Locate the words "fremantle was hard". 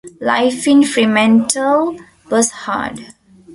0.83-3.09